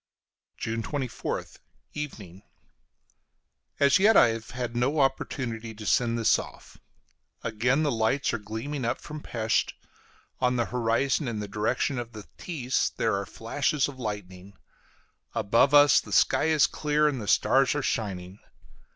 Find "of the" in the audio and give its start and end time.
11.99-12.23